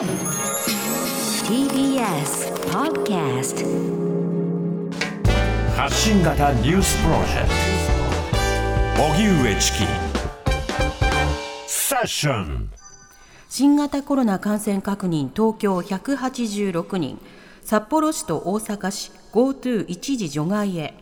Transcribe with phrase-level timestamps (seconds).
[0.00, 0.08] TBS
[2.70, 3.66] Podcast
[5.76, 7.48] 発信型ニュースプロジェク
[8.96, 9.02] ト。
[9.12, 9.80] 荻上チキ。
[11.66, 12.70] セッション。
[13.50, 17.18] 新型コロナ感染確認東京186人。
[17.60, 20.94] 札幌市と大阪市 GoTo 一時除外へ。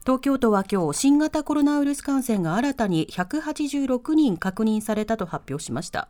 [0.00, 6.08] 東京都は今日新型コロナウイルス感染が新たに186人確認されたと発表しました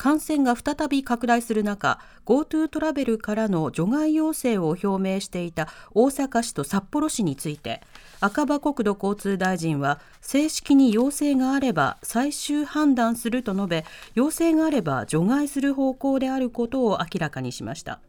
[0.00, 7.82] 感染が再び拡大する中 GoTo トラベルからの除外要請を表明していた大阪市と札幌市について
[8.18, 13.84] 赤羽国土交通大臣は正式に要請があれば最終判断すると述べ
[14.14, 18.00] 要請があれば除外する方向であることを明らかにしました。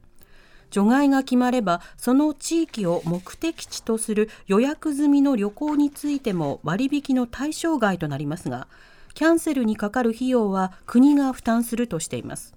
[0.70, 8.70] 除外が決まればその地域を目的地とする予約済みの旅行についても割引の対象外となりますが
[9.13, 12.53] キャンセルにかかる費用は国が負担するとしています。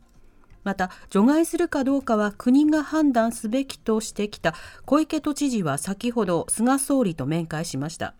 [0.64, 4.54] また除外するかどうかは国が判断すべきとしてきた
[4.86, 8.14] 小池都知事は先ほど菅総理と面会しました。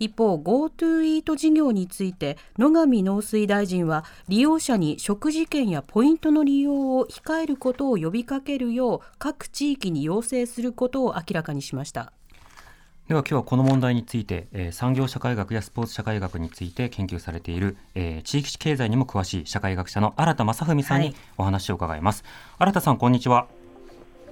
[0.00, 12.12] 一方 GoTo イート事業について野上農水大臣は利用者に食事券やポイントの利用を控えることを呼びかけるよう各地域に要請することを明らかにしました。
[13.08, 23.46] では今日はこの問題について、えー、産業社会学やスポーツ社会学について研究されている、えー、地域経済にも詳しい社会学者の新田正文さんにお話を伺います、はい、新田さんこんにちは。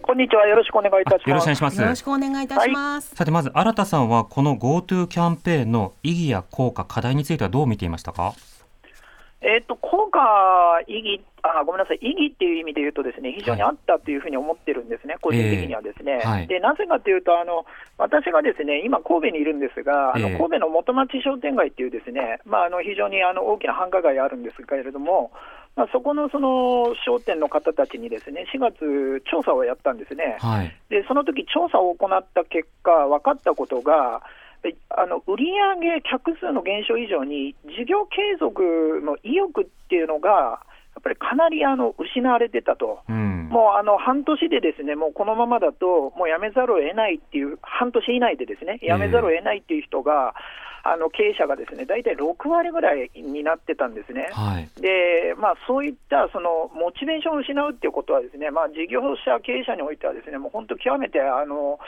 [0.01, 0.47] こんにちは。
[0.49, 1.29] よろしくお願いいたします。
[1.29, 1.81] よろしくお願いします。
[1.81, 8.35] よろしくお願いいたします、はい、さてまず新田さんはこの GoTo キャンペーンの意義や効果課題についてはどう見ていましたか？
[9.43, 10.21] えっ、と効果
[10.87, 16.21] 意義あごめんなさい、意義っていう意味で言うと、ですね非常にあったというふうに思ってるんですね、はい、個人的にはですね。
[16.23, 17.67] えーはい、でなぜかというとあの、
[17.99, 25.33] 私がですね今、神戸にいるんですが、あの神戸の元町商店街っていう、ですね、まあ、あの非常にあの大きな繁華街あるんですけれども、
[25.75, 34.23] まあ、そこのその商店の方たちにですね4月、調査をやったんですね、はい、でその時調査を行った結果、分かったことが、
[34.91, 38.63] あの売上客数の減少以上に、事業継続
[39.03, 40.61] の意欲っていうのが、
[40.95, 50.35] やっぱりかなりあの失われてたと、うん、もうあの半年でですねもうこのままだと、もう辞めざるを得ないっていう、半年以内でですね辞めざるを得ないっていう人が、
[50.85, 61.81] えー、あの経営者がですね大体6割ぐらいになってたんですね、はい、でまあ、そういったそのモチベーションを失うっていうことは、ですね、まあ、事業者、経営者においては、ですねもう本当、極めてあの、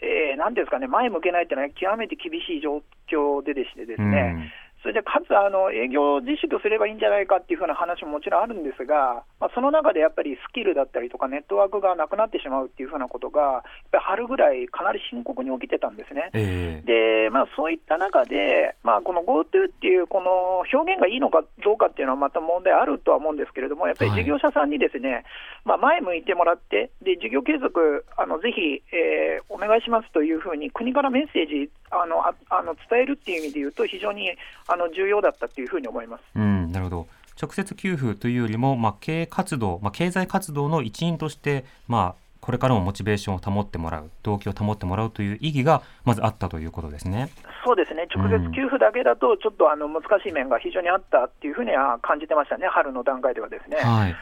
[0.00, 4.52] えー、なんですかね、前向けないというのは極めて厳しい状況ででしてですね、
[4.84, 13.62] それでかつあの営業自粛すればいいんじゃないかっていうふうな話ももちろんあるんですが、まあ、その中でやっぱりスキルだったりとかネットワークがなくなってしまうっていうふうなことが、やっ
[13.92, 16.28] ぱり春ぐらいかなり深刻に起きてたんですね。
[16.34, 25.24] えー、で、まあ、そういった中で、まあ、この GoTo っていうこの表現がいいのかどうかっていうのはまた問題あるとは思うんですけれども、やっぱり事業者さんにですね、はい、
[25.64, 34.30] まあ、前向いてもらって、で事業継続あのぜひ、えー、お願いしますというふうに国からメッセージあのああの伝えるっていう意味で言うと、非常に
[34.68, 36.22] あの重要だったというふうに思います。
[36.34, 37.06] うんなるほど
[37.40, 47.30] 直接給付というよりも、まあ、経営活動、まあ、経済活動の一員として、まあ、これからもモチベーションを保ってもらう、動機を保ってもらうという意義がまずあったということですね
[47.64, 53.78] そうですね、直接給付だけだと、ちょっとあの難しい面が非常にあったっていうふうには感じてましたね、春の段階ではですね。
[53.78, 54.14] はい、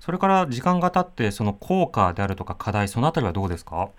[0.00, 3.90] それから時間が経って、その効果であるとか課題、そのあたりはどうですか？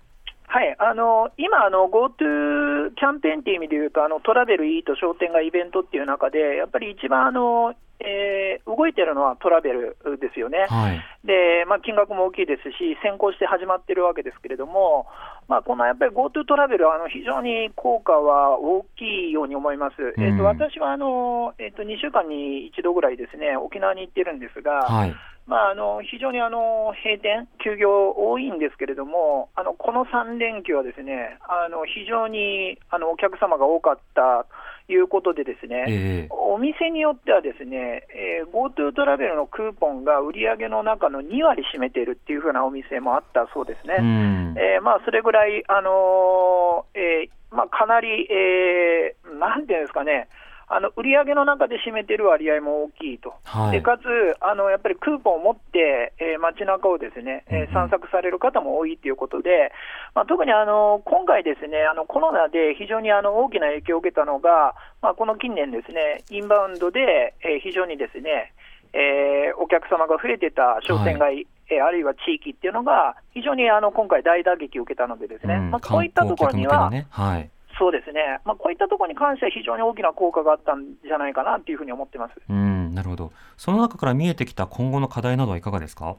[0.57, 15.05] はい、あの今あの、GoTo キャンペーンという意味でいうと、あのトラベルいいと商店街イベントっていう中で、やっぱり一番あの、えー、動いてるのはトラベルですよね、はい、でまあ、金額も大きいですし、先行して始まってるわけですけれども、
[15.47, 25.15] まあ、このやっぱり GoTo トラベルはあの非常に効果は大きいように思います、うん、えーと、私はあの、えーと、2週間に1度ぐらいですね沖縄に行ってるんですが、はい
[25.47, 34.45] まあ、あの非常にあの閉店、休業多いんですけれども、あのこの3連休はですねあの非常にあのお客様が多かった
[34.87, 43.95] ということで、ですね、えー、お店によってはですね、えー、GoTo トラベルのクーポンが売り上げの中の2割占めているっていうふうなお店もあったそうですね。
[44.57, 50.27] えー、まあ、それぐらい、あのえまあ、かなり、えなんていうんですかね、
[50.69, 54.03] あの売上の中で占めている割合も大きいと、はい、でかつ
[54.41, 59.71] あの、やっぱりクーポンを持って、えー、街中をですね、えー、散策される方も多いということで、
[60.13, 68.51] まあ、特にあの今回、ですねあのコロナで非常にあの大きな影響を受けたのが、まあ、この近年、ですねインバウンドで、えー、非常にですね、
[68.91, 71.47] えー、お客様が増えてた商店街、はい。
[71.69, 77.07] えあるいは地域っていうのが、非常にあの今回、大打撃を受けたので、ですね、うん、まあ、こういったところには、ね。
[77.09, 82.33] はい、そうですね、まあ、こういったところに関しては非常に大きな効果があったんじゃないかなというふうに思ってます。
[82.49, 83.31] うんなるほど。
[83.57, 86.15] その中から見えてきた今後の課題などはいかがですか？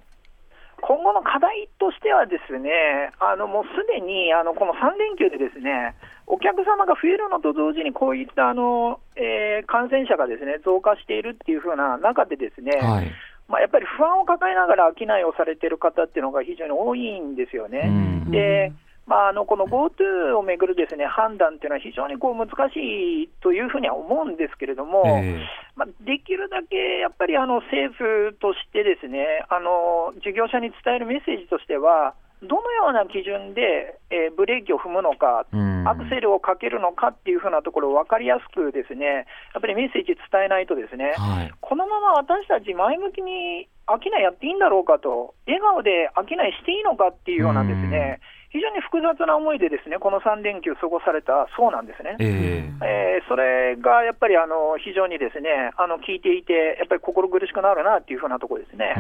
[0.80, 2.70] 今後の課題としてはですね、
[3.18, 5.96] あのもうすでにあのこの3連休でですね、
[6.26, 13.10] お客様が増えるのと同時にこういったあの、えー、感染者がですね増加しているっていう風な中でですね、はい、
[13.48, 18.22] まあ、やっぱり不安を抱えながら商いをされている方っていうのが非常に多いんですよね。
[18.30, 18.72] で
[19.08, 25.44] まあ、あのこの GoTo をめぐるです、ね、判断というのは非常にこう難しいというふうには思うんですけれども、えー、
[25.76, 32.12] まあ、できるだけやっぱりあの政府としてですねあの事業者に伝えるメッセージとしては、
[32.42, 35.48] どのような基準で、えー、ブレーキを踏むのか、
[35.88, 39.26] アクセルをかけるのかっていうふうなところを分かりやすく、ですね
[39.56, 48.20] やっぱりメッセージ伝えないと、ですね、はい、このまま私たち前向きに商いやっていいんだろうかと、笑顔で商いしていいのかっていうようなですね、
[48.50, 52.16] 非常に複雑な思いで、ですねこの3連休過ごされたそうなんですね。
[52.18, 58.94] えー、えー、それがやっぱりあの非常にですねあの聞いていて、やっぱり心苦しくなるなっていうふうなところですね。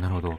[0.00, 0.38] なるほど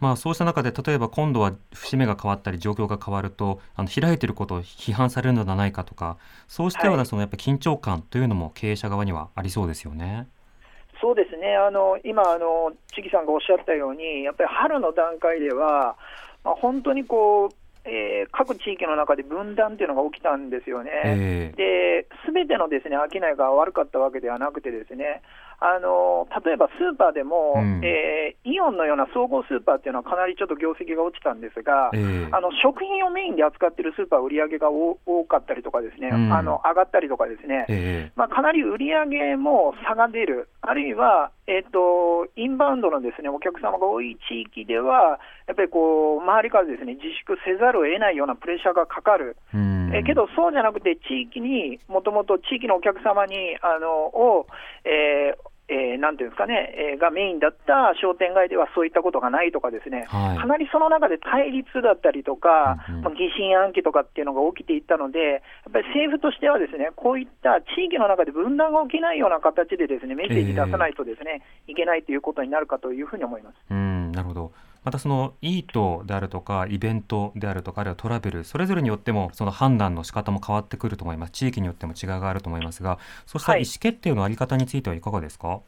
[0.00, 6.16] まあ、そうした中で例えば今度は節目が変わったり状況が変わるとあの開いていることを批判されるのではないかとか
[6.48, 10.26] そうしたようなそのやっぱ緊張感というのも経営者側にはありそうですよね。
[11.00, 15.96] そうですねあの今あの、千木さんがおっしゃったように、やっぱり春の段階では、
[16.44, 20.90] まあ、本当にこう、えー、各地域の中で分断というのが起きたんですよね。
[21.04, 25.22] えー、で、すべてのですね商いが悪かったわけではなくてですね、
[25.62, 54.46] あの例えばスーパーでも、うん、えー、イオンのような総合スーパーっていうのはかなりちょっと業績が落ちたんですが、えー、あの食品をメインで扱っているスーパー、売り上げが多かったりとか、ですね、うん、あの上がったりとか、ですね、えー、まあ、かなり売り上げも差が出る、あるいは、えーと、インバウンドのですねお客様が多い地域では、やっぱりこう周りからですね自粛せざるを得ないようなプレッシャーがかかる、うん、えけどそうじゃなくて、地域に、もともと地域のお客様にあのを、
[54.84, 73.56] えーえー、なんていうんですかね、えー、がメインだった商店街ではそういったことがないとかですね、はい、かなりその中で対立だったりとか、うんうん、まあ、疑心暗鬼とかっていうのが起きていったので、やっぱり政府としてはですね、こういった地域の中で分断が起きないような形でですね、メッセージ出さないとですね、えー、いけないということになるかというふうに思います。
[73.70, 74.52] うんなるほど
[74.84, 81.32] またそのイートであるとかイベントであるとかあるいはトラベルそれぞれによってもその判断の仕方も変わってくると思います。
[81.32, 85.60] 地域によっても違いがあると思いますがそうした意思決定のあり方についてはいかがですか、はい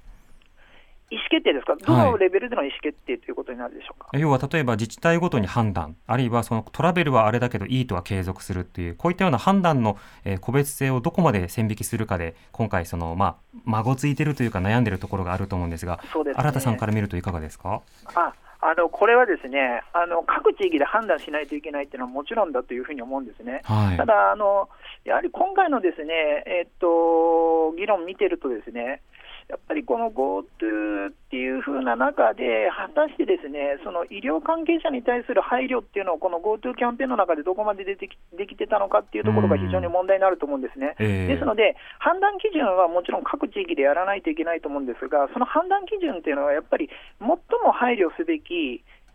[1.11, 17.83] 意思決定ですか、どのレベルでの意思決定ということになるでしょうか、はい、要は例えば自治体ごとに判断、あるいはそのトラベルはあれだけど、いいとは継続するっていう、こういったような判断の、えー、個別性をどこまで線引きするかで、今回その、まあ、孫ついてるというか、悩んでるところがあると思うんですが、すね、新田さんから見るといかがですか？
[18.15, 18.33] あ
[18.65, 23.61] あのこれはですねあの各地域で判断しないといけないというのはもちろんだというふうに思うんですね。
[23.65, 24.71] はい、ただあの、
[25.05, 29.03] やはり今回のですね、えー、っと議論見てるとですね、
[29.49, 40.97] やっぱりこの GoTo っていう風な中で、果たしてですねその医療関係者に対する配慮っていうのを、この GoTo キャンペーンの中でどこまで出てきできてたのかっていうところが非常に問題になると思うんですね。
[40.99, 46.89] えー、ですので、判断基準はもちろん各地域でやらないといけないと思うんですが、その判断基準っていうのは、やっぱり
[47.21, 47.37] 最も
[47.73, 48.54] 配慮すべき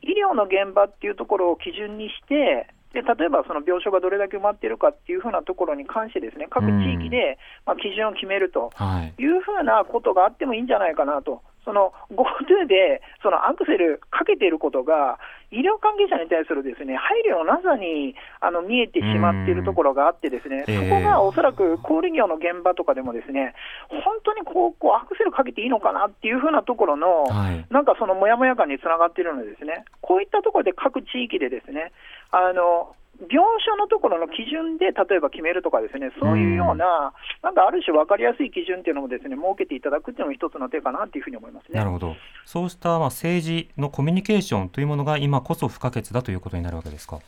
[0.02, 8.72] 医療の現場っていうところを基準にして、で例えばその病床がどれだけ埋まっているかっていうふうなところに関してですね各地域でまあ基準を決めると
[9.20, 11.42] いうふうなことがあってもいいんじゃないかなと。
[11.66, 15.20] その GoTo でそのアクセルかけていることが、
[15.52, 23.54] 医療関係者に対するですね配慮のなさにあの見えてしまっているところがあって、ですね、そこがおそらく小売業の現場とかでも、ですね
[23.90, 29.86] 本当にこうこうアクセルかけていいのかなっていうふうなところの、はい、なんかそのもやもや感につながっているので、ですね。
[30.02, 31.92] こういったところで各地域でですね
[32.32, 32.96] あの
[33.28, 37.12] 病床のところの基準で例えば決めるとか、ですねそういうような、
[37.44, 41.78] なんかある種分かりやすい基準っていうのもですね設けていただくっていうのも一つの手かなというふうに思いますね。
[41.78, 47.20] なるほどそうしたまあ政治のコミュニケーションというものが今こそ不可欠だということになるわけですか？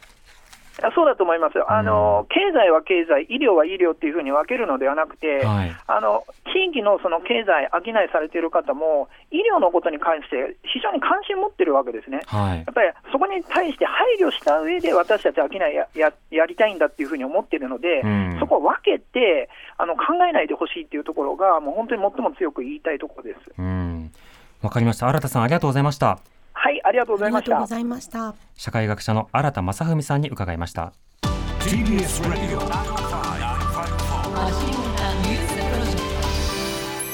[0.95, 23.61] そうだと思いますあの、経済は経済、医療は医療っていうふうに分けるのではなくて、はい、あの地域のその経済、商いされている方も、医療のことに関して非常に関心持ってるわけですね、はい、やっぱりそこに対して配慮した上で、私たち商いやややりたいんだっていうふうに思ってるので、うん、そこを分けてあの考えないでほしいっていうところが、もう本当に最も強く言いたいところです。
[24.61, 25.07] わかりました。
[25.07, 26.30] 新田さん、ありがとうございました。
[26.91, 27.65] はい、ありがとうございました。
[27.67, 28.35] ざいました。
[28.55, 30.91] 社会学者の新田正文さんに伺いました。
[31.61, 32.59] TBS ラジオ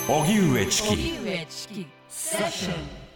[0.10, 1.88] 荻上チキ。
[2.10, 3.07] セッション